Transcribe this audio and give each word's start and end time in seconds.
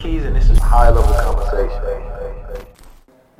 Keys 0.00 0.22
and 0.24 0.36
this 0.36 0.48
is 0.48 0.56
high 0.58 0.90
level 0.90 1.12
conversation. 1.12 1.82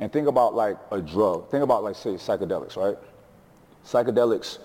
And 0.01 0.11
think 0.11 0.27
about 0.27 0.55
like 0.55 0.75
a 0.91 1.01
drug. 1.01 1.49
Think 1.49 1.63
about 1.63 1.85
like 1.85 1.95
say 1.95 2.11
psychedelics, 2.15 2.75
right? 2.75 2.97
Psychedelics, 3.85 4.57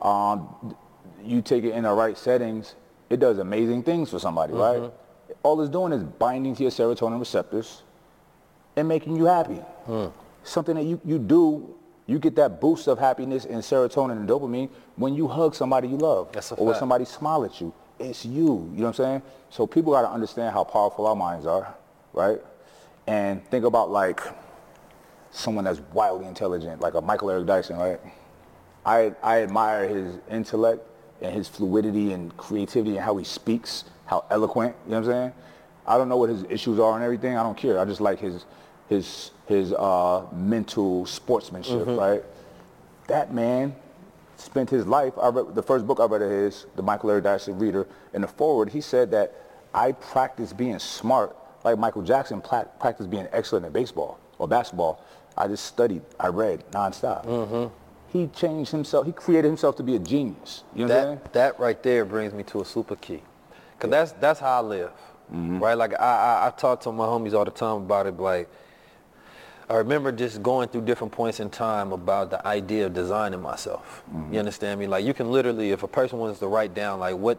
um, 0.00 0.76
you 1.24 1.42
take 1.42 1.64
it 1.64 1.72
in 1.72 1.82
the 1.82 1.90
right 1.92 2.16
settings, 2.16 2.76
it 3.08 3.18
does 3.18 3.38
amazing 3.38 3.82
things 3.82 4.10
for 4.10 4.20
somebody, 4.20 4.52
right? 4.52 4.92
All 5.42 5.60
it's 5.60 5.68
doing 5.70 5.92
is 5.92 6.04
binding 6.04 6.54
to 6.54 6.62
your 6.62 6.70
serotonin 6.70 7.18
receptors 7.18 7.82
and 8.76 8.86
making 8.86 9.16
you 9.16 9.24
happy. 9.24 9.58
Something 10.44 10.76
that 10.76 10.84
you, 10.84 11.00
you 11.04 11.18
do, 11.18 11.74
you 12.10 12.18
get 12.18 12.34
that 12.34 12.60
boost 12.60 12.88
of 12.88 12.98
happiness 12.98 13.44
and 13.44 13.62
serotonin 13.62 14.12
and 14.12 14.28
dopamine 14.28 14.68
when 14.96 15.14
you 15.14 15.28
hug 15.28 15.54
somebody 15.54 15.86
you 15.86 15.96
love. 15.96 16.32
That's 16.32 16.50
a 16.50 16.54
or 16.56 16.66
when 16.66 16.74
fact. 16.74 16.80
somebody 16.80 17.04
smile 17.04 17.44
at 17.44 17.60
you. 17.60 17.72
It's 18.00 18.24
you. 18.24 18.68
You 18.74 18.80
know 18.80 18.86
what 18.86 18.88
I'm 18.88 18.94
saying? 18.94 19.22
So 19.50 19.64
people 19.64 19.92
got 19.92 20.02
to 20.02 20.10
understand 20.10 20.52
how 20.52 20.64
powerful 20.64 21.06
our 21.06 21.14
minds 21.14 21.46
are, 21.46 21.72
right? 22.12 22.40
And 23.06 23.46
think 23.46 23.64
about 23.64 23.92
like 23.92 24.20
someone 25.30 25.64
that's 25.64 25.80
wildly 25.92 26.26
intelligent, 26.26 26.80
like 26.80 26.94
a 26.94 27.00
Michael 27.00 27.30
Eric 27.30 27.46
Dyson, 27.46 27.76
right? 27.76 28.00
I, 28.84 29.14
I 29.22 29.42
admire 29.42 29.86
his 29.86 30.16
intellect 30.28 30.84
and 31.22 31.32
his 31.32 31.46
fluidity 31.46 32.12
and 32.12 32.36
creativity 32.36 32.96
and 32.96 33.04
how 33.04 33.16
he 33.18 33.24
speaks, 33.24 33.84
how 34.06 34.24
eloquent, 34.30 34.74
you 34.84 34.90
know 34.90 35.00
what 35.00 35.06
I'm 35.06 35.12
saying? 35.12 35.32
I 35.86 35.96
don't 35.96 36.08
know 36.08 36.16
what 36.16 36.30
his 36.30 36.44
issues 36.48 36.80
are 36.80 36.94
and 36.94 37.04
everything. 37.04 37.36
I 37.36 37.44
don't 37.44 37.56
care. 37.56 37.78
I 37.78 37.84
just 37.84 38.00
like 38.00 38.18
his, 38.18 38.46
his, 38.90 39.30
his 39.46 39.72
uh, 39.72 40.26
mental 40.32 41.06
sportsmanship, 41.06 41.86
mm-hmm. 41.86 41.96
right? 41.96 42.22
That 43.06 43.32
man 43.32 43.74
spent 44.36 44.68
his 44.68 44.86
life, 44.86 45.14
I 45.20 45.28
read, 45.28 45.54
the 45.54 45.62
first 45.62 45.86
book 45.86 46.00
I 46.00 46.04
read 46.04 46.22
of 46.22 46.30
his, 46.30 46.66
the 46.76 46.82
Michael 46.82 47.10
Eric 47.10 47.24
Dyson 47.24 47.58
Reader, 47.58 47.86
in 48.12 48.20
the 48.20 48.28
foreword, 48.28 48.70
he 48.70 48.80
said 48.80 49.10
that 49.12 49.34
I 49.72 49.92
practice 49.92 50.52
being 50.52 50.78
smart 50.78 51.36
like 51.64 51.78
Michael 51.78 52.02
Jackson 52.02 52.40
pla- 52.40 52.64
practiced 52.64 53.10
being 53.10 53.28
excellent 53.32 53.66
at 53.66 53.72
baseball 53.72 54.18
or 54.38 54.48
basketball. 54.48 55.04
I 55.36 55.46
just 55.46 55.66
studied, 55.66 56.02
I 56.18 56.28
read 56.28 56.64
nonstop. 56.72 57.24
Mm-hmm. 57.26 57.74
He 58.08 58.26
changed 58.28 58.72
himself, 58.72 59.06
he 59.06 59.12
created 59.12 59.46
himself 59.46 59.76
to 59.76 59.82
be 59.84 59.94
a 59.94 59.98
genius. 59.98 60.64
You 60.74 60.86
know 60.86 60.94
what 60.94 61.00
I'm 61.00 61.06
saying? 61.06 61.20
That 61.22 61.32
that 61.32 61.60
right 61.60 61.80
there 61.82 62.04
brings 62.04 62.32
me 62.32 62.42
to 62.44 62.60
a 62.60 62.64
super 62.64 62.96
key, 62.96 63.22
cause 63.78 63.90
that's 63.90 64.12
that's 64.12 64.40
how 64.40 64.58
I 64.58 64.60
live, 64.66 64.90
mm-hmm. 65.32 65.60
right? 65.60 65.74
Like 65.74 65.92
I, 65.92 66.40
I 66.42 66.46
I 66.48 66.50
talk 66.50 66.80
to 66.80 66.92
my 66.92 67.06
homies 67.06 67.34
all 67.34 67.44
the 67.44 67.52
time 67.52 67.82
about 67.82 68.08
it. 68.08 68.18
Like 68.18 68.48
I 69.70 69.74
remember 69.74 70.10
just 70.10 70.42
going 70.42 70.68
through 70.68 70.80
different 70.80 71.12
points 71.12 71.38
in 71.38 71.48
time 71.48 71.92
about 71.92 72.30
the 72.30 72.44
idea 72.44 72.86
of 72.86 72.92
designing 72.92 73.40
myself. 73.40 74.02
You 74.08 74.18
mm-hmm. 74.18 74.36
understand 74.36 74.80
me? 74.80 74.88
Like 74.88 75.04
you 75.04 75.14
can 75.14 75.30
literally, 75.30 75.70
if 75.70 75.84
a 75.84 75.88
person 75.88 76.18
wants 76.18 76.40
to 76.40 76.48
write 76.48 76.74
down 76.74 76.98
like 76.98 77.14
what, 77.14 77.38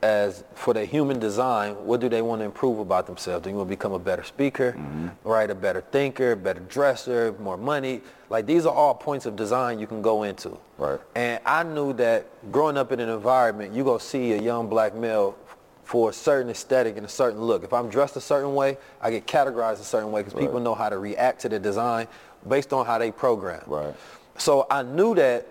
as 0.00 0.44
for 0.54 0.74
their 0.74 0.84
human 0.84 1.18
design, 1.18 1.72
what 1.74 2.00
do 2.00 2.08
they 2.08 2.22
want 2.22 2.40
to 2.40 2.44
improve 2.44 2.78
about 2.78 3.06
themselves? 3.06 3.42
Do 3.42 3.50
you 3.50 3.56
want 3.56 3.68
to 3.68 3.76
become 3.76 3.92
a 3.92 3.98
better 3.98 4.22
speaker, 4.22 4.72
mm-hmm. 4.72 5.08
right? 5.28 5.50
A 5.50 5.56
better 5.56 5.80
thinker, 5.80 6.36
better 6.36 6.60
dresser, 6.60 7.34
more 7.40 7.56
money? 7.56 8.00
Like 8.30 8.46
these 8.46 8.64
are 8.64 8.72
all 8.72 8.94
points 8.94 9.26
of 9.26 9.34
design 9.34 9.80
you 9.80 9.88
can 9.88 10.02
go 10.02 10.22
into. 10.22 10.56
Right. 10.78 11.00
And 11.16 11.40
I 11.44 11.64
knew 11.64 11.92
that 11.94 12.26
growing 12.52 12.76
up 12.76 12.92
in 12.92 13.00
an 13.00 13.08
environment, 13.08 13.74
you're 13.74 13.84
going 13.84 13.98
to 13.98 14.04
see 14.04 14.32
a 14.32 14.40
young 14.40 14.68
black 14.68 14.94
male 14.94 15.36
for 15.92 16.08
a 16.08 16.12
certain 16.14 16.50
aesthetic 16.50 16.96
and 16.96 17.04
a 17.04 17.08
certain 17.08 17.42
look. 17.42 17.64
If 17.64 17.74
I'm 17.74 17.90
dressed 17.90 18.16
a 18.16 18.20
certain 18.22 18.54
way, 18.54 18.78
I 19.02 19.10
get 19.10 19.26
categorized 19.26 19.78
a 19.78 19.84
certain 19.84 20.10
way 20.10 20.22
because 20.22 20.40
people 20.40 20.58
know 20.58 20.74
how 20.74 20.88
to 20.88 20.96
react 20.96 21.42
to 21.42 21.50
the 21.50 21.58
design 21.58 22.08
based 22.48 22.72
on 22.72 22.86
how 22.86 22.96
they 22.96 23.10
program. 23.10 23.62
Right. 23.66 23.94
So 24.38 24.66
I 24.70 24.84
knew 24.84 25.14
that 25.16 25.46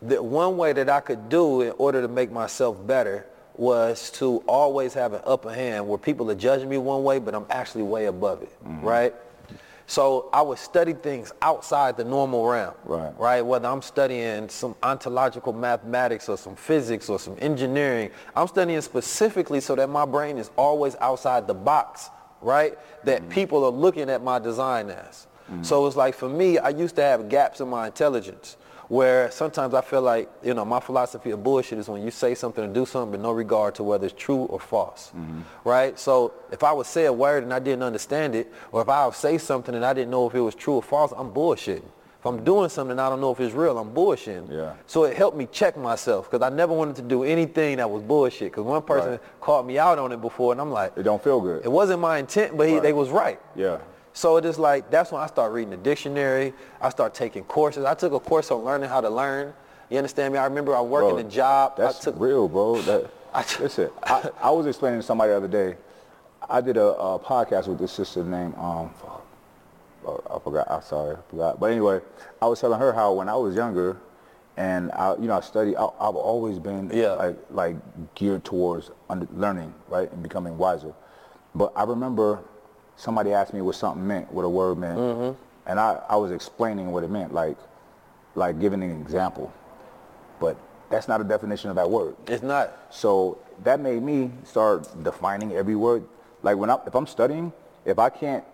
the 0.00 0.22
one 0.22 0.56
way 0.56 0.72
that 0.74 0.88
I 0.88 1.00
could 1.00 1.28
do 1.28 1.62
in 1.62 1.72
order 1.76 2.00
to 2.02 2.06
make 2.06 2.30
myself 2.30 2.86
better 2.86 3.26
was 3.56 4.12
to 4.12 4.44
always 4.46 4.94
have 4.94 5.12
an 5.12 5.22
upper 5.26 5.52
hand 5.52 5.88
where 5.88 5.98
people 5.98 6.30
are 6.30 6.36
judging 6.36 6.68
me 6.68 6.78
one 6.78 7.02
way, 7.02 7.18
but 7.18 7.34
I'm 7.34 7.46
actually 7.50 7.82
way 7.82 8.06
above 8.06 8.42
it, 8.42 8.64
mm-hmm. 8.64 8.86
right? 8.86 9.14
So 9.90 10.28
I 10.32 10.40
would 10.40 10.58
study 10.58 10.92
things 10.92 11.32
outside 11.42 11.96
the 11.96 12.04
normal 12.04 12.46
realm, 12.46 12.74
Right. 12.84 13.12
right? 13.18 13.40
Whether 13.44 13.66
I'm 13.66 13.82
studying 13.82 14.48
some 14.48 14.76
ontological 14.84 15.52
mathematics 15.52 16.28
or 16.28 16.36
some 16.38 16.54
physics 16.54 17.08
or 17.08 17.18
some 17.18 17.34
engineering, 17.40 18.10
I'm 18.36 18.46
studying 18.46 18.80
specifically 18.82 19.58
so 19.58 19.74
that 19.74 19.90
my 19.90 20.04
brain 20.04 20.38
is 20.38 20.52
always 20.56 20.94
outside 21.00 21.48
the 21.48 21.54
box, 21.54 22.08
right? 22.40 22.78
That 23.02 23.22
mm. 23.22 23.30
people 23.30 23.64
are 23.64 23.72
looking 23.72 24.08
at 24.10 24.22
my 24.22 24.38
design 24.38 24.90
as. 24.90 25.26
Mm. 25.52 25.66
So 25.66 25.84
it's 25.88 25.96
like 25.96 26.14
for 26.14 26.28
me, 26.28 26.56
I 26.56 26.68
used 26.68 26.94
to 26.94 27.02
have 27.02 27.28
gaps 27.28 27.60
in 27.60 27.66
my 27.66 27.86
intelligence 27.88 28.58
where 28.90 29.30
sometimes 29.30 29.72
I 29.72 29.82
feel 29.82 30.02
like, 30.02 30.28
you 30.42 30.52
know, 30.52 30.64
my 30.64 30.80
philosophy 30.80 31.30
of 31.30 31.44
bullshit 31.44 31.78
is 31.78 31.88
when 31.88 32.02
you 32.02 32.10
say 32.10 32.34
something 32.34 32.64
or 32.64 32.72
do 32.72 32.84
something 32.84 33.12
with 33.12 33.20
no 33.20 33.30
regard 33.30 33.76
to 33.76 33.84
whether 33.84 34.04
it's 34.04 34.20
true 34.20 34.42
or 34.46 34.58
false, 34.58 35.12
mm-hmm. 35.16 35.42
right? 35.64 35.96
So 35.96 36.32
if 36.50 36.64
I 36.64 36.72
would 36.72 36.86
say 36.86 37.04
a 37.04 37.12
word 37.12 37.44
and 37.44 37.54
I 37.54 37.60
didn't 37.60 37.84
understand 37.84 38.34
it, 38.34 38.52
or 38.72 38.82
if 38.82 38.88
I 38.88 39.06
would 39.06 39.14
say 39.14 39.38
something 39.38 39.76
and 39.76 39.86
I 39.86 39.92
didn't 39.92 40.10
know 40.10 40.26
if 40.28 40.34
it 40.34 40.40
was 40.40 40.56
true 40.56 40.74
or 40.74 40.82
false, 40.82 41.12
I'm 41.16 41.30
bullshitting. 41.30 41.84
If 42.18 42.26
I'm 42.26 42.42
doing 42.42 42.68
something 42.68 42.90
and 42.90 43.00
I 43.00 43.08
don't 43.08 43.20
know 43.20 43.30
if 43.30 43.38
it's 43.38 43.54
real, 43.54 43.78
I'm 43.78 43.92
bullshitting. 43.94 44.50
Yeah. 44.50 44.74
So 44.88 45.04
it 45.04 45.16
helped 45.16 45.36
me 45.36 45.46
check 45.52 45.76
myself 45.76 46.28
because 46.28 46.44
I 46.44 46.52
never 46.52 46.72
wanted 46.74 46.96
to 46.96 47.02
do 47.02 47.22
anything 47.22 47.76
that 47.76 47.88
was 47.88 48.02
bullshit 48.02 48.50
because 48.50 48.64
one 48.64 48.82
person 48.82 49.12
Right. 49.12 49.40
called 49.40 49.68
me 49.68 49.78
out 49.78 50.00
on 50.00 50.10
it 50.10 50.20
before 50.20 50.50
and 50.50 50.60
I'm 50.60 50.72
like, 50.72 50.94
It 50.96 51.04
don't 51.04 51.22
feel 51.22 51.40
good. 51.40 51.64
it 51.64 51.70
wasn't 51.70 52.00
my 52.00 52.18
intent, 52.18 52.56
but 52.56 52.66
he, 52.66 52.74
Right. 52.74 52.82
they 52.82 52.92
was 52.92 53.10
right. 53.10 53.40
Yeah. 53.54 53.78
So 54.20 54.36
it 54.36 54.44
is 54.44 54.58
like 54.58 54.90
that's 54.90 55.10
when 55.12 55.22
I 55.22 55.26
start 55.28 55.50
reading 55.50 55.70
the 55.70 55.78
dictionary. 55.78 56.52
I 56.82 56.90
start 56.90 57.14
taking 57.14 57.42
courses. 57.44 57.86
I 57.86 57.94
took 57.94 58.12
a 58.12 58.20
course 58.20 58.50
on 58.50 58.62
learning 58.62 58.90
how 58.90 59.00
to 59.00 59.08
learn. 59.08 59.54
You 59.88 59.96
understand 59.96 60.34
me? 60.34 60.38
I 60.38 60.44
remember 60.44 60.76
I 60.76 60.82
working 60.82 61.16
Bro, 61.16 61.26
a 61.26 61.30
job. 61.30 61.72
I 61.78 61.80
That's 61.84 62.00
took 62.00 62.20
real, 62.20 62.46
bro. 62.46 62.82
That, 62.82 63.10
I 63.32 63.42
t- 63.42 63.62
listen, 63.62 63.88
I, 64.02 64.28
I 64.42 64.50
was 64.50 64.66
explaining 64.66 65.00
to 65.00 65.02
somebody 65.02 65.30
the 65.30 65.38
other 65.38 65.48
day. 65.48 65.78
I 66.50 66.60
did 66.60 66.76
a, 66.76 66.88
a 66.88 67.18
podcast 67.18 67.66
with 67.66 67.78
this 67.78 67.92
sister 67.92 68.22
named 68.22 68.56
um, 68.58 68.90
oh, 70.06 70.22
I 70.30 70.38
forgot. 70.44 70.70
I'm 70.70 70.82
sorry, 70.82 71.16
I 71.16 71.30
forgot. 71.30 71.58
But 71.58 71.70
anyway, 71.70 72.00
I 72.42 72.46
was 72.46 72.60
telling 72.60 72.78
her 72.78 72.92
how 72.92 73.14
when 73.14 73.30
I 73.30 73.36
was 73.36 73.56
younger, 73.56 73.96
and 74.58 74.92
I, 74.92 75.14
you 75.14 75.28
know, 75.28 75.38
I 75.38 75.40
studied. 75.40 75.76
I, 75.76 75.84
I've 75.98 76.14
always 76.14 76.58
been 76.58 76.90
Yeah. 76.92 77.12
like 77.12 77.38
like 77.52 77.76
geared 78.16 78.44
towards 78.44 78.90
under, 79.08 79.26
learning, 79.32 79.72
right, 79.88 80.12
and 80.12 80.22
becoming 80.22 80.58
wiser. 80.58 80.92
But 81.54 81.72
I 81.74 81.84
remember 81.84 82.40
somebody 83.00 83.32
asked 83.32 83.54
me 83.54 83.60
what 83.62 83.74
something 83.74 84.06
meant, 84.06 84.30
what 84.32 84.44
a 84.44 84.48
word 84.48 84.78
meant, 84.78 84.98
Mm-hmm. 84.98 85.42
and 85.70 85.80
I, 85.80 86.00
I 86.08 86.16
was 86.16 86.30
explaining 86.32 86.92
what 86.92 87.02
it 87.04 87.10
meant, 87.10 87.32
like 87.32 87.56
like 88.34 88.60
giving 88.60 88.82
an 88.82 88.90
example. 89.00 89.52
But 90.38 90.56
that's 90.90 91.08
not 91.08 91.20
a 91.20 91.24
definition 91.24 91.70
of 91.70 91.76
that 91.76 91.90
word. 91.90 92.14
It's 92.28 92.42
not. 92.42 92.72
So 92.90 93.38
that 93.64 93.80
made 93.80 94.02
me 94.02 94.30
start 94.44 94.86
defining 95.02 95.52
every 95.52 95.74
word. 95.76 96.04
Like 96.42 96.56
when 96.56 96.70
I, 96.70 96.78
if 96.86 96.94
I'm 96.94 97.06
studying, 97.06 97.52
if 97.84 97.98
I 97.98 98.08
can't 98.10 98.44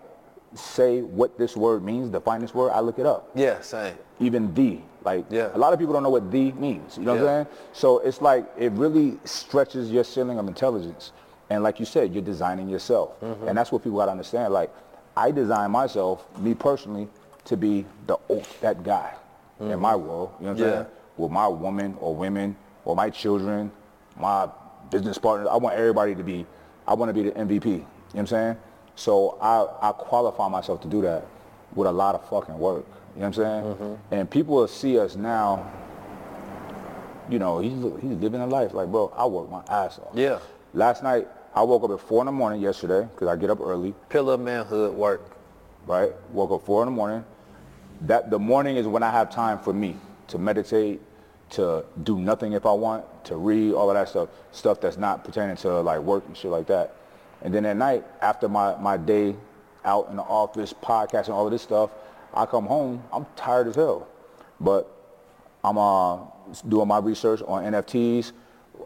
say 0.55 1.01
what 1.01 1.37
this 1.37 1.55
word 1.55 1.83
means, 1.83 2.09
define 2.09 2.41
this 2.41 2.53
word, 2.53 2.71
I 2.71 2.79
look 2.79 2.99
it 2.99 3.05
up. 3.05 3.29
Yeah, 3.35 3.61
same. 3.61 3.95
Even 4.19 4.53
the, 4.53 4.79
like 5.05 5.25
Yeah. 5.29 5.49
a 5.53 5.57
lot 5.59 5.73
of 5.73 5.79
people 5.79 5.93
don't 5.93 6.03
know 6.03 6.09
what 6.09 6.31
the 6.31 6.51
means. 6.53 6.97
You 6.97 7.03
know 7.03 7.13
what 7.13 7.21
I'm 7.21 7.45
saying? 7.45 7.47
So 7.73 7.99
it's 7.99 8.21
like 8.21 8.45
it 8.57 8.71
really 8.73 9.19
stretches 9.25 9.91
your 9.91 10.03
ceiling 10.03 10.39
of 10.39 10.47
intelligence. 10.47 11.11
And 11.49 11.63
like 11.63 11.79
you 11.79 11.85
said, 11.85 12.13
you're 12.13 12.23
designing 12.23 12.67
yourself. 12.67 13.19
Mm-hmm. 13.21 13.47
And 13.47 13.57
that's 13.57 13.71
what 13.71 13.83
people 13.83 13.99
gotta 13.99 14.11
understand. 14.11 14.53
Like 14.53 14.71
I 15.15 15.31
design 15.31 15.71
myself, 15.71 16.25
me 16.39 16.53
personally, 16.53 17.07
to 17.45 17.57
be 17.57 17.85
the 18.05 18.17
that 18.61 18.83
guy 18.83 19.13
in 19.59 19.79
my 19.79 19.95
world. 19.95 20.33
You 20.39 20.47
know 20.47 20.53
what 20.53 20.61
I'm 20.61 20.67
Mm-hmm. 20.67 20.75
Saying? 20.75 20.85
With 21.17 21.31
my 21.31 21.47
woman 21.47 21.97
or 21.99 22.15
women 22.15 22.55
or 22.85 22.95
my 22.95 23.09
children, 23.09 23.71
my 24.19 24.47
business 24.91 25.17
partners. 25.17 25.47
I 25.51 25.57
want 25.57 25.75
everybody 25.75 26.13
to 26.15 26.23
be, 26.23 26.45
I 26.87 26.93
want 26.93 27.09
to 27.09 27.13
be 27.13 27.23
the 27.29 27.31
MVP. 27.31 27.65
You 27.65 27.71
know 27.71 27.85
what 28.11 28.19
I'm 28.19 28.27
saying? 28.27 28.57
So 28.95 29.37
I, 29.41 29.89
I 29.89 29.91
qualify 29.93 30.47
myself 30.47 30.81
to 30.81 30.87
do 30.87 31.01
that 31.01 31.25
with 31.73 31.87
a 31.87 31.91
lot 31.91 32.15
of 32.15 32.27
fucking 32.29 32.57
work. 32.57 32.85
You 33.15 33.21
know 33.21 33.27
what 33.27 33.27
I'm 33.27 33.33
saying? 33.33 33.63
Mm-hmm. 33.63 34.13
And 34.13 34.29
people 34.29 34.55
will 34.55 34.67
see 34.67 34.99
us 34.99 35.15
now, 35.15 35.71
you 37.29 37.39
know, 37.39 37.59
he's, 37.59 37.73
he's 38.01 38.17
living 38.19 38.41
a 38.41 38.47
life. 38.47 38.73
Like, 38.73 38.89
bro, 38.89 39.11
I 39.15 39.25
work 39.25 39.49
my 39.49 39.63
ass 39.69 39.99
off. 39.99 40.11
Yeah. 40.13 40.39
Last 40.73 41.03
night, 41.03 41.27
I 41.57 41.63
woke 41.63 41.83
up 41.85 41.89
at 41.89 41.99
4 41.99 42.21
in 42.21 42.25
the 42.27 42.31
morning 42.31 42.61
yesterday 42.61 43.09
because 43.11 43.27
I 43.27 43.35
get 43.35 43.49
up 43.49 43.59
early, 43.59 43.95
Pillar 44.09 44.37
manhood 44.37 44.93
work. 44.93 45.35
right? 45.87 46.11
Woke 46.31 46.51
up 46.51 46.63
4 46.63 46.83
in 46.83 46.85
the 46.85 46.91
morning. 46.91 47.25
That 48.01 48.29
The 48.29 48.37
morning 48.37 48.75
is 48.77 48.85
when 48.85 49.01
I 49.01 49.09
have 49.09 49.31
time 49.31 49.57
for 49.57 49.73
me 49.73 49.95
to 50.27 50.37
meditate, 50.37 51.01
to 51.51 51.83
do 52.03 52.19
nothing 52.19 52.53
if 52.53 52.67
I 52.67 52.73
want, 52.73 53.05
to 53.25 53.37
read, 53.37 53.73
all 53.73 53.89
of 53.89 53.95
that 53.95 54.07
stuff, 54.07 54.29
stuff 54.51 54.79
that's 54.79 54.97
not 54.97 55.23
pertaining 55.23 55.55
to 55.57 55.81
like 55.81 55.99
work 55.99 56.27
and 56.27 56.37
shit 56.37 56.51
like 56.51 56.67
that. 56.67 56.95
And 57.41 57.51
then 57.51 57.65
at 57.65 57.75
night, 57.75 58.05
after 58.21 58.47
my, 58.47 58.75
my 58.77 58.95
day 58.95 59.35
out 59.83 60.09
in 60.11 60.17
the 60.17 60.23
office, 60.23 60.73
podcasting, 60.73 61.29
all 61.29 61.47
of 61.47 61.51
this 61.51 61.63
stuff, 61.63 61.89
I 62.35 62.45
come 62.45 62.67
home, 62.67 63.01
I'm 63.11 63.25
tired 63.35 63.67
as 63.67 63.73
hell. 63.73 64.07
But 64.61 64.87
I'm 65.63 65.79
uh, 65.79 66.19
doing 66.67 66.87
my 66.87 66.99
research 66.99 67.41
on 67.47 67.63
NFTs, 67.63 68.31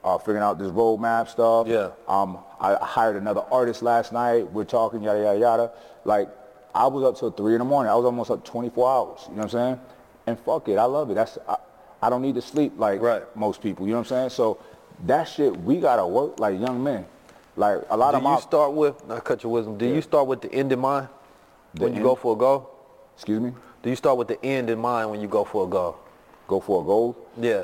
uh, 0.04 0.18
figuring 0.18 0.42
out 0.44 0.58
this 0.60 0.70
roadmap 0.72 1.28
stuff. 1.30 1.68
Yeah. 1.68 1.92
Um, 2.08 2.40
I 2.60 2.76
hired 2.76 3.16
another 3.16 3.44
artist 3.52 3.82
last 3.82 4.12
night. 4.14 4.52
We're 4.52 4.66
talking 4.66 5.02
yada 5.04 5.20
yada 5.22 5.40
yada. 5.40 5.72
Like 6.06 6.30
I 6.74 6.88
was 6.88 7.04
up 7.04 7.18
till 7.18 7.32
three 7.32 7.54
in 7.54 7.60
the 7.60 7.66
morning. 7.66 7.92
I 7.92 7.96
was 7.96 8.06
almost 8.06 8.32
up 8.32 8.44
24 8.46 8.90
hours. 8.90 9.20
You 9.26 9.32
know 9.32 9.36
what 9.38 9.44
I'm 9.46 9.50
saying? 9.50 9.80
And 10.28 10.40
fuck 10.40 10.68
it, 10.70 10.78
I 10.78 10.86
love 10.86 11.10
it. 11.12 11.16
That's 11.16 11.38
I, 11.48 11.56
I 12.02 12.10
don't 12.10 12.22
need 12.22 12.36
to 12.36 12.42
sleep 12.42 12.74
like 12.78 13.02
Right. 13.02 13.24
most 13.36 13.62
people. 13.62 13.86
You 13.86 13.94
know 13.94 14.00
what 14.00 14.12
I'm 14.12 14.18
saying? 14.18 14.30
So 14.30 14.60
that 15.06 15.26
shit 15.26 15.56
we 15.62 15.80
gotta 15.80 16.06
work 16.06 16.40
like 16.40 16.60
young 16.60 16.84
men. 16.84 17.06
Like 17.58 17.80
a 17.90 17.98
lot 17.98 18.12
Do 18.12 18.18
of 18.18 18.24
my 18.24 18.36
you 18.36 18.42
start 18.42 18.74
with, 18.74 19.06
not 19.08 19.24
cut 19.24 19.44
your 19.44 19.52
wisdom, 19.52 19.78
do 19.78 19.86
Yeah. 19.86 19.96
you 19.96 20.02
start 20.02 20.28
with 20.28 20.42
the 20.42 20.52
end 20.54 20.72
in 20.72 20.80
mind 20.80 21.10
The 21.74 21.84
when 21.84 21.96
you 21.96 22.02
go 22.04 22.16
for 22.16 22.34
a 22.34 22.38
goal? 22.38 22.70
excuse 23.16 23.40
me, 23.42 23.52
Do 23.84 23.90
you 23.90 23.96
start 23.96 24.18
with 24.18 24.28
the 24.30 24.44
end 24.46 24.70
in 24.70 24.80
mind 24.80 25.10
when 25.12 25.20
you 25.22 25.28
go 25.28 25.44
for 25.44 25.66
a 25.66 25.68
goal? 25.68 25.98
go 26.48 26.60
for 26.60 26.82
a 26.82 26.86
goal. 26.86 27.16
Yeah. 27.38 27.64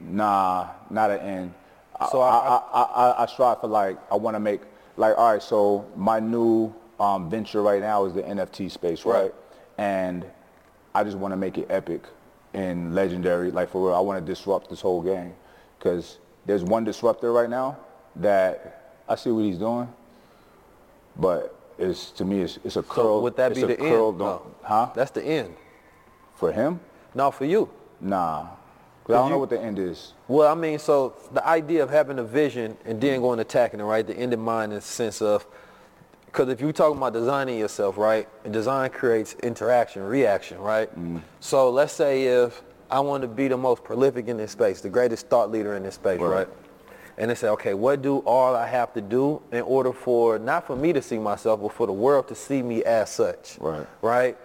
Nah, 0.00 0.70
not 0.90 1.10
an 1.10 1.20
end. 1.20 1.54
So 2.10 2.20
I, 2.20 2.30
I- 2.30 2.62
I, 2.72 2.82
I, 2.82 3.22
I 3.22 3.26
strive 3.26 3.60
for 3.60 3.68
like, 3.68 3.98
I 4.10 4.16
want 4.16 4.34
to 4.34 4.40
make, 4.40 4.60
like, 4.96 5.16
all 5.16 5.32
right, 5.32 5.42
so 5.42 5.84
my 5.96 6.20
new 6.20 6.72
um, 6.98 7.28
venture 7.30 7.62
right 7.62 7.80
now 7.80 8.04
is 8.04 8.14
the 8.14 8.22
NFT 8.22 8.70
space, 8.70 9.04
right? 9.04 9.22
Right. 9.24 9.34
And 9.78 10.24
I 10.94 11.04
just 11.04 11.16
want 11.16 11.32
to 11.32 11.36
make 11.36 11.58
it 11.58 11.66
epic 11.70 12.02
and 12.52 12.94
legendary. 12.94 13.50
Like, 13.50 13.70
for 13.70 13.86
real, 13.88 13.94
I 13.96 14.00
want 14.00 14.24
to 14.24 14.32
disrupt 14.32 14.70
this 14.70 14.80
whole 14.80 15.02
game. 15.02 15.34
Because 15.78 16.18
there's 16.46 16.62
one 16.62 16.84
disruptor 16.84 17.32
right 17.32 17.50
now 17.50 17.76
that 18.16 18.94
I 19.08 19.16
see 19.16 19.30
what 19.30 19.44
he's 19.44 19.58
doing, 19.58 19.88
but 21.16 21.54
it's, 21.78 22.10
to 22.12 22.24
me, 22.24 22.40
it's, 22.40 22.58
it's 22.64 22.76
a 22.76 22.82
curl. 22.82 23.18
so 23.18 23.20
would 23.22 23.36
that 23.36 23.50
it's 23.52 23.60
be 23.60 23.64
a 23.64 23.68
the 23.68 23.76
curl, 23.76 24.08
end? 24.10 24.18
don't- 24.18 24.44
No. 24.44 24.54
Huh? 24.62 24.90
That's 24.94 25.10
the 25.10 25.22
end. 25.24 25.54
For 26.36 26.50
him? 26.52 26.80
No, 27.14 27.30
for 27.30 27.44
you. 27.44 27.68
Nah. 28.00 28.46
'Cause 29.04 29.14
I 29.14 29.18
don't 29.18 29.26
you- 29.28 29.32
know 29.34 29.38
what 29.38 29.50
the 29.50 29.60
end 29.60 29.78
is. 29.78 30.12
Well, 30.28 30.50
I 30.50 30.54
mean, 30.54 30.78
so 30.78 31.12
the 31.32 31.46
idea 31.46 31.82
of 31.82 31.90
having 31.90 32.18
a 32.18 32.22
vision 32.22 32.76
and 32.86 33.00
then 33.00 33.20
going 33.20 33.38
attacking 33.38 33.80
it, 33.80 33.84
right? 33.84 34.06
The 34.06 34.14
end 34.16 34.32
in 34.32 34.40
mind 34.40 34.72
in 34.72 34.76
the 34.78 34.82
sense 34.82 35.20
of, 35.20 35.46
because 36.26 36.48
if 36.48 36.60
you're 36.60 36.72
talking 36.72 36.96
about 36.96 37.12
designing 37.12 37.58
yourself, 37.58 37.98
right? 37.98 38.26
And 38.44 38.52
design 38.52 38.90
creates 38.90 39.34
interaction, 39.42 40.02
reaction, 40.04 40.58
right? 40.58 40.88
Mm. 40.98 41.20
So 41.40 41.68
let's 41.70 41.92
say 41.92 42.24
if 42.24 42.62
I 42.90 43.00
want 43.00 43.22
to 43.22 43.28
be 43.28 43.48
the 43.48 43.56
most 43.58 43.84
prolific 43.84 44.28
in 44.28 44.38
this 44.38 44.52
space, 44.52 44.80
the 44.80 44.88
greatest 44.88 45.28
thought 45.28 45.50
leader 45.50 45.74
in 45.74 45.82
this 45.82 45.96
space, 45.96 46.20
Right. 46.20 46.30
right? 46.38 46.48
And 47.16 47.30
they 47.30 47.34
say, 47.36 47.48
okay, 47.50 47.74
what 47.74 48.02
do 48.02 48.18
all 48.26 48.56
I 48.56 48.66
have 48.66 48.92
to 48.94 49.00
do 49.00 49.40
in 49.52 49.60
order 49.62 49.92
for, 49.92 50.38
not 50.38 50.66
for 50.66 50.74
me 50.74 50.92
to 50.94 51.00
see 51.02 51.18
myself, 51.18 51.60
but 51.60 51.72
for 51.72 51.86
the 51.86 51.92
world 51.92 52.26
to 52.28 52.34
see 52.34 52.60
me 52.62 52.82
as 52.84 53.10
such? 53.10 53.56
Right. 53.60 53.86
Right? 54.02 54.36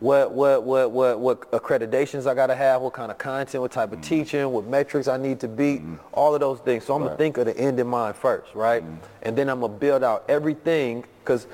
What, 0.00 0.32
what, 0.32 0.62
what, 0.62 0.92
what, 0.92 1.18
what 1.18 1.50
accreditations 1.50 2.28
I 2.28 2.34
got 2.34 2.46
to 2.46 2.54
have, 2.54 2.82
what 2.82 2.92
kind 2.92 3.10
of 3.10 3.18
content, 3.18 3.60
what 3.60 3.72
type 3.72 3.92
of 3.92 3.98
mm. 3.98 4.02
teaching, 4.04 4.48
what 4.52 4.64
metrics 4.66 5.08
I 5.08 5.16
need 5.16 5.40
to 5.40 5.48
beat, 5.48 5.80
mm-hmm. 5.80 5.96
all 6.12 6.34
of 6.34 6.40
those 6.40 6.60
things. 6.60 6.84
So 6.84 6.94
I'm 6.94 7.02
gonna 7.02 7.16
think 7.16 7.36
of 7.36 7.46
the 7.46 7.58
end 7.58 7.80
in 7.80 7.88
mind 7.88 8.14
first, 8.14 8.54
right? 8.54 8.84
Mm-hmm. 8.84 8.96
And 9.22 9.36
then 9.36 9.48
I'm 9.48 9.60
to 9.60 9.68
build 9.68 10.04
out 10.04 10.24
everything 10.28 11.04
because 11.24 11.48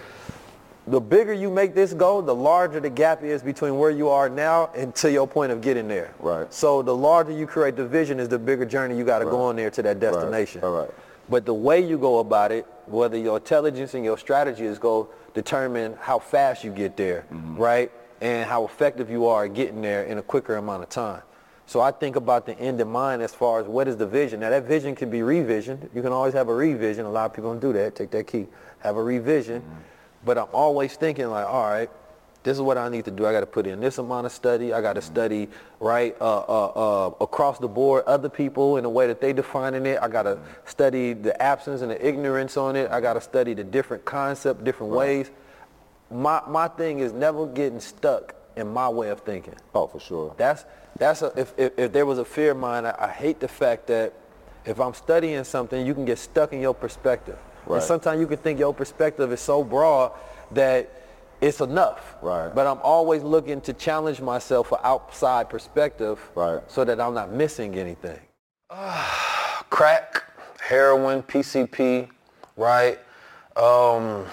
the 0.86 1.00
bigger 1.00 1.32
you 1.32 1.50
make 1.50 1.74
this 1.74 1.94
goal, 1.94 2.20
the 2.20 2.34
larger 2.34 2.80
the 2.80 2.90
gap 2.90 3.22
is 3.22 3.42
between 3.42 3.78
where 3.78 3.90
you 3.90 4.10
are 4.10 4.28
now 4.28 4.70
and 4.76 4.94
to 4.96 5.10
your 5.10 5.26
point 5.26 5.50
of 5.50 5.62
getting 5.62 5.88
there. 5.88 6.12
Right. 6.18 6.52
So 6.52 6.82
the 6.82 6.94
larger 6.94 7.32
you 7.32 7.46
create 7.46 7.76
the 7.76 7.86
vision 7.86 8.20
is 8.20 8.28
the 8.28 8.38
bigger 8.38 8.66
journey 8.66 8.96
you 8.98 9.04
got 9.04 9.20
to 9.20 9.24
go 9.24 9.40
on 9.40 9.56
there 9.56 9.70
to 9.70 9.82
that 9.82 10.00
destination. 10.00 10.60
Right, 10.60 10.80
right. 10.80 10.90
But 11.30 11.46
the 11.46 11.54
way 11.54 11.80
you 11.80 11.96
go 11.96 12.18
about 12.18 12.52
it, 12.52 12.66
whether 12.84 13.16
your 13.16 13.38
intelligence 13.38 13.94
and 13.94 14.04
your 14.04 14.18
strategy 14.18 14.66
is 14.66 14.78
go 14.78 15.08
determine 15.32 15.96
how 15.98 16.18
fast 16.18 16.62
you 16.62 16.70
get 16.70 16.98
there, 16.98 17.24
Mm-hmm. 17.32 17.56
right? 17.56 17.90
And 18.24 18.48
how 18.48 18.64
effective 18.64 19.10
you 19.10 19.26
are 19.26 19.44
at 19.44 19.52
getting 19.52 19.82
there 19.82 20.04
in 20.04 20.16
a 20.16 20.22
quicker 20.22 20.56
amount 20.56 20.82
of 20.82 20.88
time. 20.88 21.20
So 21.66 21.80
I 21.80 21.90
think 21.90 22.16
about 22.16 22.46
the 22.46 22.58
end 22.58 22.80
in 22.80 22.88
mind 22.88 23.20
as 23.20 23.34
far 23.34 23.60
as 23.60 23.66
what 23.66 23.86
is 23.86 23.98
the 23.98 24.06
vision. 24.06 24.40
Now 24.40 24.48
that 24.48 24.64
vision 24.64 24.94
can 24.94 25.10
be 25.10 25.18
revisioned. 25.18 25.90
You 25.94 26.00
can 26.00 26.10
always 26.10 26.32
have 26.32 26.48
a 26.48 26.54
revision. 26.54 27.04
A 27.04 27.10
lot 27.10 27.26
of 27.26 27.34
people 27.34 27.50
don't 27.50 27.60
do 27.60 27.74
that. 27.74 27.94
Take 27.94 28.10
that 28.12 28.26
key. 28.26 28.46
Have 28.78 28.96
a 28.96 29.02
revision. 29.02 29.60
Mm-hmm. 29.60 29.80
But 30.24 30.38
I'm 30.38 30.48
always 30.54 30.96
thinking 30.96 31.28
like, 31.28 31.46
all 31.46 31.64
right, 31.64 31.90
this 32.44 32.56
is 32.56 32.62
what 32.62 32.78
I 32.78 32.88
need 32.88 33.04
to 33.06 33.10
do. 33.10 33.26
I 33.26 33.32
got 33.32 33.40
to 33.40 33.46
put 33.46 33.66
in 33.66 33.80
this 33.80 33.98
amount 33.98 34.24
of 34.24 34.32
study. 34.32 34.72
I 34.72 34.80
got 34.80 34.94
to 34.94 35.02
study 35.02 35.48
right 35.80 36.16
uh, 36.18 36.44
uh, 36.48 36.66
uh, 36.66 37.10
across 37.20 37.58
the 37.58 37.68
board 37.68 38.04
other 38.06 38.30
people 38.30 38.78
in 38.78 38.84
the 38.84 38.90
way 38.90 39.06
that 39.06 39.20
they 39.20 39.34
defining 39.34 39.84
it. 39.84 39.98
I 40.00 40.08
got 40.08 40.22
to 40.22 40.38
study 40.64 41.12
the 41.12 41.40
absence 41.42 41.82
and 41.82 41.90
the 41.90 42.06
ignorance 42.06 42.56
on 42.56 42.74
it. 42.74 42.90
I 42.90 43.00
got 43.02 43.14
to 43.14 43.20
study 43.20 43.52
the 43.52 43.64
different 43.64 44.04
concept, 44.06 44.64
different 44.64 44.92
ways. 44.92 45.30
My, 46.14 46.42
my 46.48 46.68
thing 46.68 47.00
is 47.00 47.12
never 47.12 47.46
getting 47.46 47.80
stuck 47.80 48.34
in 48.56 48.68
my 48.68 48.88
way 48.88 49.10
of 49.10 49.20
thinking. 49.20 49.54
Oh, 49.74 49.86
for 49.86 50.00
sure. 50.00 50.34
That's 50.36 50.64
that's 50.96 51.22
a, 51.22 51.32
if, 51.36 51.52
if, 51.58 51.76
if 51.76 51.92
there 51.92 52.06
was 52.06 52.18
a 52.18 52.24
fear 52.24 52.52
of 52.52 52.56
mine, 52.56 52.86
I, 52.86 52.94
I 52.98 53.08
hate 53.08 53.40
the 53.40 53.48
fact 53.48 53.88
that 53.88 54.12
if 54.64 54.80
I'm 54.80 54.94
studying 54.94 55.42
something, 55.44 55.84
you 55.84 55.92
can 55.92 56.04
get 56.04 56.18
stuck 56.18 56.52
in 56.52 56.60
your 56.60 56.74
perspective. 56.74 57.36
Right. 57.66 57.78
And 57.78 57.84
sometimes 57.84 58.20
you 58.20 58.26
can 58.26 58.36
think 58.36 58.58
your 58.60 58.72
perspective 58.72 59.32
is 59.32 59.40
so 59.40 59.64
broad 59.64 60.12
that 60.52 60.88
it's 61.40 61.60
enough. 61.60 62.14
Right. 62.22 62.54
But 62.54 62.66
I'm 62.66 62.78
always 62.82 63.22
looking 63.22 63.60
to 63.62 63.72
challenge 63.72 64.20
myself 64.20 64.68
for 64.68 64.84
outside 64.86 65.50
perspective 65.50 66.20
Right. 66.34 66.60
so 66.70 66.84
that 66.84 67.00
I'm 67.00 67.14
not 67.14 67.32
missing 67.32 67.74
anything. 67.74 68.20
crack, 69.70 70.22
heroin, 70.60 71.22
PCP, 71.22 72.08
right? 72.56 72.98
Um, 73.56 74.26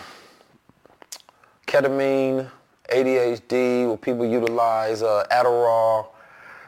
ketamine, 1.71 2.51
ADHD, 2.89 3.87
where 3.87 3.95
people 3.95 4.25
utilize 4.25 5.01
uh, 5.01 5.25
Adderall. 5.31 6.07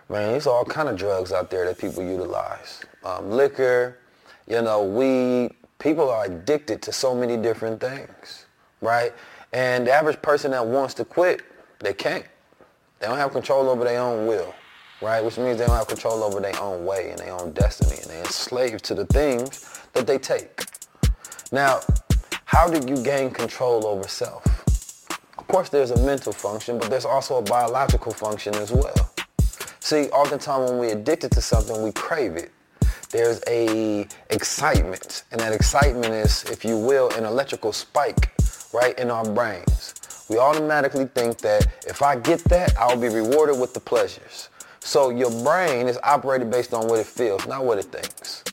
Man, 0.07 0.31
there's 0.31 0.47
all 0.47 0.63
kind 0.63 0.87
of 0.87 0.95
drugs 0.95 1.33
out 1.33 1.49
there 1.49 1.65
that 1.65 1.77
people 1.77 2.01
utilize. 2.03 2.81
Um, 3.03 3.29
liquor, 3.29 3.99
you 4.47 4.61
know, 4.61 4.83
weed. 4.83 5.55
People 5.79 6.09
are 6.09 6.25
addicted 6.25 6.81
to 6.83 6.93
so 6.93 7.13
many 7.13 7.35
different 7.35 7.81
things, 7.81 8.45
right? 8.79 9.11
And 9.51 9.87
the 9.87 9.91
average 9.91 10.21
person 10.21 10.51
that 10.51 10.65
wants 10.65 10.93
to 10.95 11.05
quit, 11.05 11.41
they 11.79 11.93
can't. 11.93 12.25
They 12.99 13.07
don't 13.07 13.17
have 13.17 13.33
control 13.33 13.67
over 13.67 13.83
their 13.83 13.99
own 13.99 14.25
will, 14.25 14.55
right? 15.01 15.21
Which 15.21 15.37
means 15.37 15.57
they 15.57 15.65
don't 15.65 15.75
have 15.75 15.87
control 15.87 16.23
over 16.23 16.39
their 16.39 16.57
own 16.61 16.85
way 16.85 17.09
and 17.09 17.19
their 17.19 17.33
own 17.33 17.51
destiny, 17.51 17.97
and 18.01 18.09
they're 18.09 18.23
enslaved 18.23 18.85
to 18.85 18.95
the 18.95 19.05
things 19.07 19.81
that 19.91 20.07
they 20.07 20.17
take. 20.17 20.63
Now, 21.51 21.81
how 22.45 22.69
do 22.69 22.87
you 22.87 23.03
gain 23.03 23.31
control 23.31 23.85
over 23.85 24.07
self? 24.07 24.62
Of 25.53 25.57
course, 25.57 25.69
there's 25.69 25.91
a 25.91 26.03
mental 26.03 26.33
function, 26.33 26.79
but 26.79 26.89
there's 26.89 27.05
also 27.05 27.37
a 27.37 27.41
biological 27.43 28.11
function 28.11 28.55
as 28.55 28.71
well. 28.71 29.13
See, 29.81 30.05
oftentimes 30.05 30.71
when 30.71 30.79
we're 30.79 30.97
addicted 30.97 31.31
to 31.33 31.41
something, 31.41 31.83
we 31.83 31.91
crave 31.91 32.37
it. 32.37 32.51
There's 33.11 33.39
a 33.47 34.07
excitement, 34.31 35.25
and 35.31 35.39
that 35.39 35.53
excitement 35.53 36.11
is, 36.11 36.43
if 36.45 36.65
you 36.65 36.75
will, 36.75 37.11
an 37.11 37.25
electrical 37.25 37.71
spike 37.71 38.31
right 38.73 38.97
in 38.97 39.11
our 39.11 39.23
brains. 39.29 40.25
We 40.27 40.39
automatically 40.39 41.05
think 41.05 41.37
that 41.41 41.67
if 41.85 42.01
I 42.01 42.15
get 42.15 42.43
that, 42.45 42.75
I'll 42.75 42.99
be 42.99 43.09
rewarded 43.09 43.59
with 43.59 43.75
the 43.75 43.79
pleasures. 43.79 44.49
So 44.79 45.11
your 45.11 45.29
brain 45.43 45.87
is 45.87 45.99
operated 46.01 46.49
based 46.49 46.73
on 46.73 46.87
what 46.87 46.97
it 46.97 47.05
feels, 47.05 47.45
not 47.45 47.63
what 47.63 47.77
it 47.77 47.85
thinks. 47.85 48.43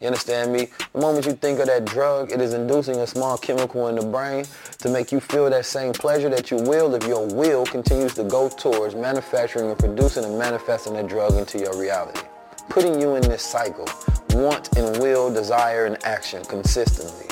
You 0.00 0.06
understand 0.06 0.52
me? 0.52 0.68
The 0.92 1.00
moment 1.00 1.26
you 1.26 1.32
think 1.32 1.58
of 1.58 1.66
that 1.66 1.84
drug, 1.84 2.30
it 2.30 2.40
is 2.40 2.54
inducing 2.54 2.96
a 2.98 3.06
small 3.06 3.36
chemical 3.36 3.88
in 3.88 3.96
the 3.96 4.06
brain 4.06 4.44
to 4.78 4.88
make 4.88 5.10
you 5.10 5.18
feel 5.18 5.50
that 5.50 5.66
same 5.66 5.92
pleasure 5.92 6.28
that 6.28 6.52
you 6.52 6.56
will 6.56 6.94
if 6.94 7.04
your 7.04 7.26
will 7.26 7.66
continues 7.66 8.14
to 8.14 8.22
go 8.22 8.48
towards 8.48 8.94
manufacturing 8.94 9.70
and 9.70 9.78
producing 9.78 10.24
and 10.24 10.38
manifesting 10.38 10.92
that 10.92 11.08
drug 11.08 11.34
into 11.34 11.58
your 11.58 11.76
reality. 11.76 12.20
Putting 12.68 13.00
you 13.00 13.16
in 13.16 13.22
this 13.22 13.42
cycle, 13.42 13.88
want 14.34 14.76
and 14.76 15.02
will, 15.02 15.32
desire 15.34 15.86
and 15.86 16.00
action 16.04 16.44
consistently. 16.44 17.26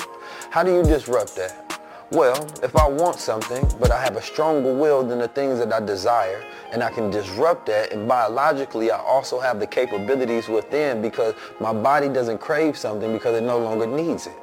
How 0.49 0.63
do 0.63 0.73
you 0.73 0.83
disrupt 0.83 1.37
that? 1.37 1.66
Well, 2.09 2.47
if 2.63 2.73
I 2.77 2.87
want 2.87 3.17
something, 3.17 3.69
but 3.81 3.91
I 3.91 4.01
have 4.01 4.15
a 4.15 4.21
stronger 4.21 4.73
will 4.73 5.03
than 5.03 5.19
the 5.19 5.27
things 5.27 5.59
that 5.59 5.73
I 5.73 5.81
desire, 5.81 6.41
and 6.71 6.81
I 6.81 6.89
can 6.89 7.09
disrupt 7.09 7.65
that, 7.65 7.91
and 7.91 8.07
biologically 8.07 8.91
I 8.91 8.97
also 8.97 9.41
have 9.41 9.59
the 9.59 9.67
capabilities 9.67 10.47
within 10.47 11.01
because 11.01 11.35
my 11.59 11.73
body 11.73 12.07
doesn't 12.07 12.37
crave 12.37 12.77
something 12.77 13.11
because 13.11 13.35
it 13.35 13.43
no 13.43 13.59
longer 13.59 13.85
needs 13.85 14.25
it. 14.25 14.37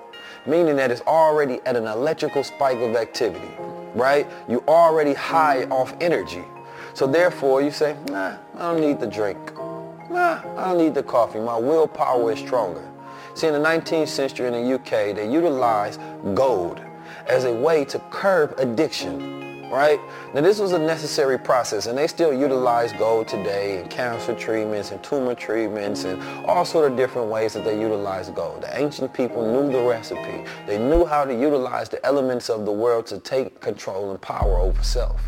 Meaning 0.44 0.76
that 0.76 0.90
it's 0.90 1.00
already 1.06 1.60
at 1.64 1.74
an 1.74 1.86
electrical 1.86 2.44
spike 2.44 2.76
of 2.80 2.96
activity, 2.96 3.48
right? 3.94 4.26
You 4.46 4.62
already 4.68 5.14
high 5.14 5.64
off 5.64 5.94
energy. 6.02 6.44
So 6.92 7.06
therefore 7.06 7.62
you 7.62 7.70
say, 7.70 7.96
nah, 8.10 8.36
I 8.56 8.72
don't 8.72 8.82
need 8.82 9.00
the 9.00 9.06
drink. 9.06 9.54
Nah, 10.10 10.42
I 10.58 10.68
don't 10.68 10.76
need 10.76 10.92
the 10.92 11.02
coffee. 11.02 11.40
My 11.40 11.56
willpower 11.56 12.30
is 12.30 12.40
stronger. 12.40 12.86
See, 13.32 13.46
in 13.46 13.54
the 13.54 13.58
19th 13.58 14.08
century 14.08 14.48
in 14.48 14.52
the 14.52 14.74
UK, 14.74 15.16
they 15.16 15.32
utilized 15.32 15.98
gold 16.34 16.83
as 17.26 17.44
a 17.44 17.52
way 17.52 17.84
to 17.86 17.98
curb 18.10 18.54
addiction, 18.58 19.68
right? 19.70 19.98
Now 20.34 20.40
this 20.40 20.58
was 20.58 20.72
a 20.72 20.78
necessary 20.78 21.38
process 21.38 21.86
and 21.86 21.96
they 21.96 22.06
still 22.06 22.32
utilize 22.32 22.92
gold 22.92 23.28
today 23.28 23.80
in 23.80 23.88
cancer 23.88 24.34
treatments 24.34 24.90
and 24.90 25.02
tumor 25.02 25.34
treatments 25.34 26.04
and 26.04 26.22
all 26.46 26.64
sort 26.64 26.90
of 26.90 26.96
different 26.96 27.28
ways 27.28 27.54
that 27.54 27.64
they 27.64 27.80
utilize 27.80 28.30
gold. 28.30 28.62
The 28.62 28.78
ancient 28.78 29.12
people 29.12 29.42
knew 29.50 29.72
the 29.72 29.82
recipe. 29.82 30.44
They 30.66 30.78
knew 30.78 31.04
how 31.04 31.24
to 31.24 31.34
utilize 31.34 31.88
the 31.88 32.04
elements 32.04 32.50
of 32.50 32.64
the 32.64 32.72
world 32.72 33.06
to 33.06 33.18
take 33.18 33.60
control 33.60 34.10
and 34.10 34.20
power 34.20 34.58
over 34.58 34.82
self. 34.82 35.20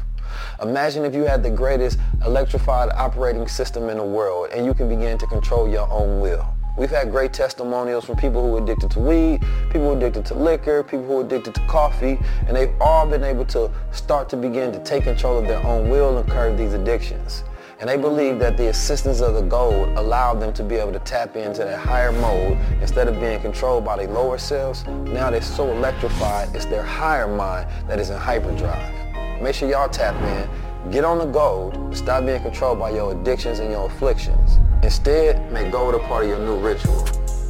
Imagine 0.62 1.05
if 1.05 1.15
you 1.15 1.25
had 1.25 1.43
the 1.43 1.50
greatest 1.50 1.99
electrified 2.25 2.91
operating 2.91 3.49
system 3.49 3.88
in 3.88 3.99
the 3.99 4.05
world 4.05 4.50
and 4.53 4.65
you 4.65 4.75
can 4.75 4.88
begin 4.88 5.19
to 5.19 5.26
control 5.26 5.69
your 5.69 5.88
own 5.91 6.21
will. 6.21 6.56
We've 6.76 6.90
had 6.90 7.11
great 7.11 7.33
testimonials 7.33 8.04
from 8.04 8.16
people 8.16 8.42
who 8.42 8.54
are 8.56 8.62
addicted 8.62 8.90
to 8.92 9.00
weed, 9.00 9.40
people 9.71 9.80
who 9.80 9.90
are 9.92 9.97
addicted 9.97 10.26
to 10.26 10.35
liquor, 10.35 10.83
people 10.83 11.06
who 11.06 11.21
are 11.21 11.25
addicted 11.25 11.54
to 11.54 11.66
coffee, 11.66 12.18
and 12.47 12.54
they've 12.54 12.75
all 12.83 13.06
been 13.06 13.25
able 13.25 13.47
to 13.47 13.71
start 13.92 14.28
to 14.28 14.37
begin 14.37 14.73
to 14.73 14.78
take 14.85 15.04
control 15.04 15.38
of 15.38 15.47
their 15.47 15.64
own 15.64 15.88
will 15.88 16.18
and 16.18 16.30
curb 16.30 16.59
these 16.59 16.75
addictions. 16.75 17.45
And 17.80 17.88
they 17.88 17.97
believe 17.97 18.38
that 18.40 18.59
the 18.59 18.68
assistance 18.68 19.21
of 19.21 19.35
the 19.35 19.40
gold 19.40 19.88
allowed 19.97 20.40
them 20.40 20.52
to 20.52 20.62
be 20.62 20.75
able 20.75 20.92
to 20.92 20.99
tap 20.99 21.35
into 21.35 21.64
that 21.64 21.78
higher 21.78 22.12
mode 22.12 22.59
instead 22.83 23.09
of 23.09 23.18
being 23.21 23.40
controlled 23.40 23.85
by 23.85 23.97
their 23.97 24.09
lower 24.09 24.37
selves. 24.37 24.87
Now 24.87 25.30
they're 25.30 25.40
so 25.40 25.71
electrified, 25.71 26.54
it's 26.54 26.66
their 26.66 26.83
higher 26.83 27.26
mind 27.26 27.71
that 27.88 27.99
is 27.99 28.11
in 28.11 28.18
hyperdrive. 28.18 29.42
Make 29.42 29.54
sure 29.54 29.68
y'all 29.68 29.88
tap 29.88 30.14
in, 30.23 30.90
get 30.90 31.04
on 31.04 31.18
the 31.18 31.26
gold, 31.26 31.97
stop 31.97 32.26
being 32.26 32.42
controlled 32.42 32.78
by 32.78 32.90
your 32.90 33.12
addictions 33.12 33.61
and 33.61 33.71
your 33.71 33.87
afflictions. 33.87 34.59
Instead, 34.87 35.50
make 35.50 35.73
gold 35.73 35.97
a 35.97 35.99
part 35.99 36.23
of 36.23 36.31
your 36.31 36.38
new 36.38 36.61
ritual. 36.61 37.02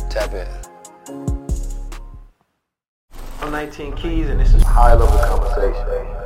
Tap 0.09 0.33
in. 0.33 0.49
I'm 3.43 3.52
19 3.52 3.95
Keys 3.95 4.31
and 4.31 4.40
this 4.40 4.55
is 4.55 4.62
high 4.62 4.95
level 4.95 5.19
conversation. 5.19 6.25